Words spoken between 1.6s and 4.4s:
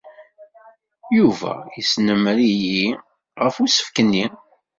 yesnemmer-iyi ɣef usefk-nni.